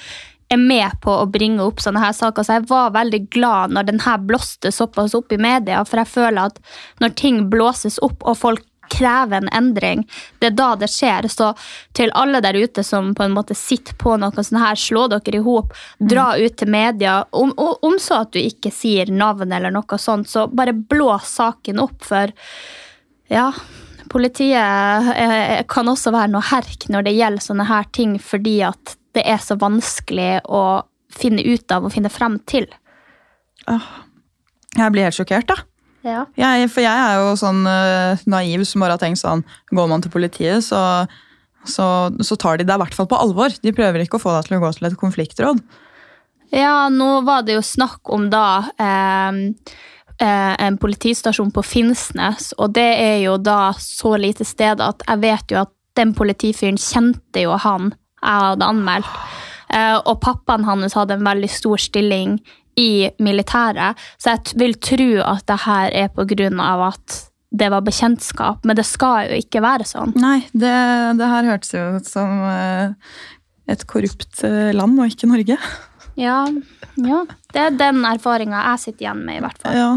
[0.47, 2.45] er med på å bringe opp sånne her saker.
[2.45, 6.13] Så jeg var veldig glad når den her blåste såpass opp i media, for jeg
[6.13, 6.61] føler at
[7.03, 10.05] når ting blåses opp og folk krever en endring.
[10.39, 11.27] Det er da det skjer.
[11.27, 11.49] Så
[11.97, 15.41] til alle der ute som på en måte sitter på noe sånn her, slå dere
[15.41, 15.75] i hop.
[15.99, 17.17] Dra ut til media.
[17.31, 21.83] Om, om, så at du ikke sier navn eller noe sånt, så bare blås saken
[21.83, 22.31] opp, for
[23.27, 23.51] ja
[24.11, 28.97] Politiet eh, kan også være noe herk når det gjelder sånne her ting, fordi at
[29.17, 30.83] det er så vanskelig å
[31.13, 32.67] finne ut av og finne frem til.
[33.67, 35.57] Jeg blir helt sjokkert, da.
[36.05, 36.25] Ja.
[36.39, 39.41] Jeg, for jeg er jo sånn uh, naiv som bare har tenkt sånn
[39.75, 40.79] Går man til politiet, så,
[41.67, 41.87] så,
[42.23, 43.51] så tar de deg i hvert fall på alvor.
[43.63, 45.63] De prøver ikke å få deg til å gå til et konfliktråd.
[46.53, 52.71] Ja, nå var det jo snakk om da eh, eh, en politistasjon på Finnsnes, og
[52.73, 57.43] det er jo da så lite sted at jeg vet jo at den politifyren kjente
[57.43, 59.11] jo han jeg hadde anmeldt.
[59.67, 62.37] Eh, og pappaen hans hadde en veldig stor stilling
[62.77, 67.17] i militæret, så jeg vil tro at det her er på grunn av at
[67.57, 70.13] det var bekjentskap, men det skal jo ikke være sånn.
[70.19, 70.75] Nei, det,
[71.17, 72.93] det her hørtes jo ut som uh,
[73.71, 75.57] et korrupt land, og ikke Norge.
[76.17, 76.39] Ja,
[76.97, 77.19] ja.
[77.53, 79.77] det er den erfaringa jeg sitter igjen med, i hvert fall.
[79.77, 79.91] Ja.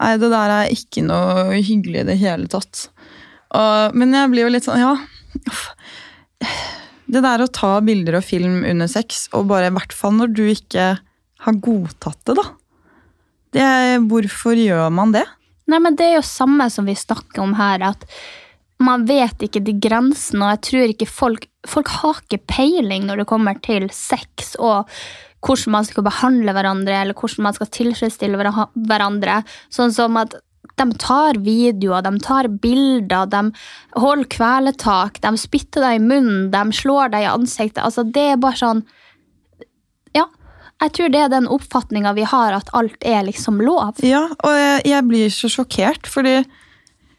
[0.00, 2.86] Nei, det der er ikke noe hyggelig i det hele tatt.
[3.50, 4.94] Og, men jeg blir jo litt sånn, ja
[7.10, 10.30] Det der å ta bilder og film under sex, og bare i hvert fall når
[10.38, 10.86] du ikke
[11.40, 12.44] har godtatt det, da.
[13.50, 13.66] Det,
[14.06, 15.24] hvorfor gjør man det?
[15.70, 18.06] Nei, men Det er jo samme som vi snakker om her, at
[18.80, 23.20] man vet ikke de grensene, og jeg tror ikke folk Folk har ikke peiling når
[23.20, 24.88] det kommer til sex og
[25.44, 29.42] hvordan man skal behandle hverandre, eller hvordan man skal tilfredsstille hverandre.
[29.68, 30.38] Sånn som at
[30.80, 36.76] de tar videoer, de tar bilder, de holder kveletak, de spytter deg i munnen, de
[36.76, 37.82] slår deg i ansiktet.
[37.84, 38.82] Altså, det er bare sånn
[40.16, 40.26] Ja,
[40.80, 44.00] jeg tror det er den oppfatninga vi har, at alt er liksom lov.
[44.04, 46.40] Ja, og jeg, jeg blir så sjokkert, fordi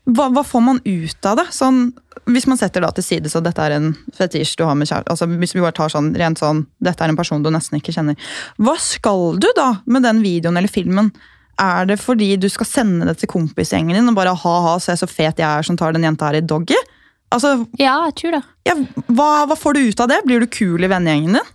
[0.10, 1.48] hva, hva, får man ut av det?
[1.54, 1.92] Sånn,
[2.34, 5.06] hvis man setter da til side så dette er en fetisj du har med kjære,
[5.14, 7.94] altså Hvis vi bare tar sånn, rent sånn, dette er en person du nesten ikke
[7.94, 8.18] kjenner.
[8.58, 11.12] Hva skal du da med den videoen eller filmen?
[11.62, 15.10] Er det fordi du skal sende det til kompisgjengen din og bare ha-ha, se så
[15.10, 16.80] fet jeg er som tar den jenta her i doggy?
[17.32, 18.44] Altså, ja, jeg tror det.
[18.68, 18.76] Ja,
[19.08, 20.24] hva, hva får du ut av det?
[20.26, 21.52] Blir du kul i vennegjengen din?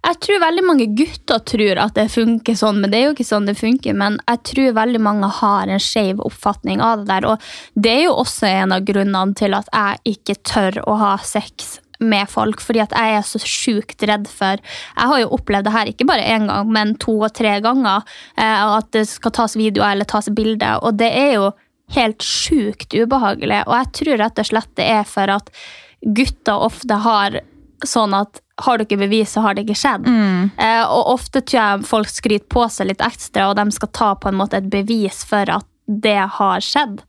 [0.00, 3.28] Jeg tror veldig mange gutter tror at det funker sånn, men det er jo ikke
[3.28, 3.96] sånn det funker.
[3.96, 7.28] Men jeg tror veldig mange har en skeiv oppfatning av det der.
[7.28, 11.14] Og det er jo også en av grunnene til at jeg ikke tør å ha
[11.20, 15.66] sex med folk, fordi at jeg er så sjukt redd for Jeg har jo opplevd
[15.68, 18.06] det her ikke bare én gang, men to og tre ganger.
[18.40, 20.80] Eh, at det skal tas videoer eller tas bilder.
[20.80, 21.50] Og det er jo
[21.92, 23.64] helt sjukt ubehagelig.
[23.66, 25.52] Og jeg tror rett og slett det er for at
[26.00, 27.42] gutter ofte har
[27.84, 30.06] sånn at har du ikke bevis, så har det ikke skjedd.
[30.06, 30.50] Mm.
[30.56, 34.14] Eh, og ofte tror jeg folk skryter på seg litt ekstra, og de skal ta
[34.20, 37.00] på en måte et bevis for at det har skjedd.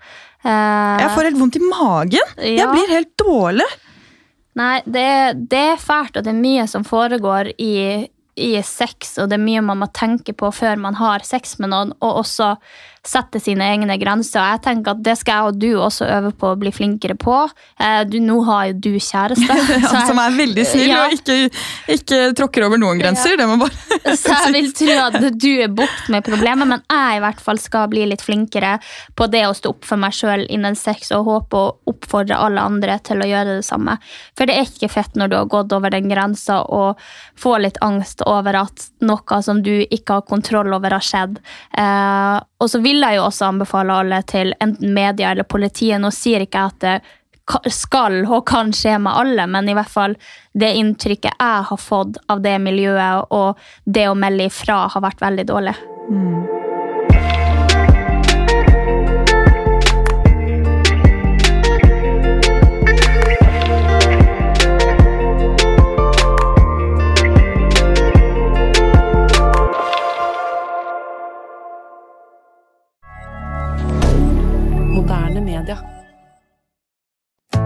[0.44, 2.36] Eh, jeg får helt vondt i magen.
[2.42, 2.64] Ja.
[2.64, 3.68] Jeg blir helt dårlig.
[4.60, 5.10] Nei, det,
[5.52, 7.76] det, er fælt, og det er mye som foregår i,
[8.36, 11.72] i sex, og det er mye man må tenke på før man har sex med
[11.72, 12.56] noen, og også
[13.08, 14.40] sette sine egne grenser.
[14.42, 17.16] og jeg tenker at Det skal jeg og du også øve på å bli flinkere
[17.18, 17.38] på.
[17.82, 19.58] Eh, du, nå har jo du kjæreste.
[19.72, 21.00] Jeg, som er veldig snill ja.
[21.06, 21.36] og ikke,
[21.92, 23.40] ikke, tråkker over noen grenser.
[23.40, 23.48] Ja.
[24.22, 27.60] så jeg vil tro at du er bort med problemet, men jeg i hvert fall
[27.62, 28.76] skal bli litt flinkere
[29.18, 32.64] på det å stå opp for meg sjøl innen sex og håpe å oppfordre alle
[32.64, 33.98] andre til å gjøre det samme.
[34.38, 37.02] For det er ikke fett når du har gått over den grensa og
[37.40, 41.42] får litt angst over at noe som du ikke har kontroll over, har skjedd.
[41.78, 45.98] Eh, og så vil jeg jo også anbefale alle til enten media eller politiet.
[46.02, 49.92] Nå sier ikke jeg at det skal og kan skje med alle, men i hvert
[49.92, 50.16] fall
[50.54, 55.26] det inntrykket jeg har fått av det miljøet og det å melde ifra, har vært
[55.26, 55.76] veldig dårlig.
[56.12, 56.71] Mm.